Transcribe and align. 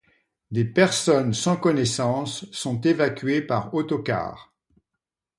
Des 0.49 0.65
personnes 0.65 1.35
sans 1.35 1.57
connaissance 1.57 2.51
sont 2.51 2.81
évacuées 2.81 3.43
par 3.43 3.71
autocars. 3.75 4.51